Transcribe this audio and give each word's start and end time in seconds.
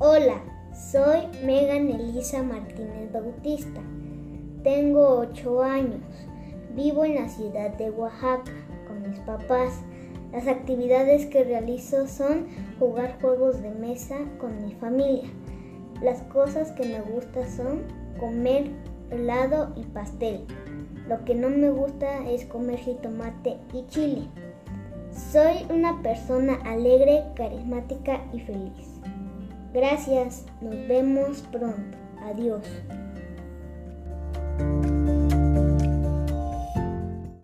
Hola, 0.00 0.40
soy 0.72 1.26
Megan 1.44 1.88
Elisa 1.88 2.44
Martínez 2.44 3.12
Bautista. 3.12 3.80
Tengo 4.62 5.18
8 5.18 5.60
años. 5.64 6.04
Vivo 6.76 7.04
en 7.04 7.16
la 7.16 7.28
ciudad 7.28 7.76
de 7.76 7.90
Oaxaca 7.90 8.52
con 8.86 9.02
mis 9.02 9.18
papás. 9.18 9.80
Las 10.30 10.46
actividades 10.46 11.26
que 11.26 11.42
realizo 11.42 12.06
son 12.06 12.46
jugar 12.78 13.20
juegos 13.20 13.60
de 13.60 13.72
mesa 13.72 14.18
con 14.38 14.64
mi 14.64 14.72
familia. 14.74 15.28
Las 16.00 16.22
cosas 16.22 16.70
que 16.70 16.84
me 16.84 17.00
gustan 17.00 17.50
son 17.50 17.82
comer 18.20 18.70
helado 19.10 19.72
y 19.74 19.82
pastel. 19.82 20.46
Lo 21.08 21.24
que 21.24 21.34
no 21.34 21.48
me 21.48 21.70
gusta 21.70 22.24
es 22.30 22.44
comer 22.44 22.78
jitomate 22.78 23.56
y 23.74 23.84
chile. 23.88 24.28
Soy 25.32 25.66
una 25.74 26.00
persona 26.02 26.54
alegre, 26.64 27.24
carismática 27.34 28.20
y 28.32 28.38
feliz. 28.38 28.98
Gracias, 29.72 30.46
nos 30.60 30.74
vemos 30.88 31.42
pronto. 31.50 31.96
Adiós. 32.22 32.62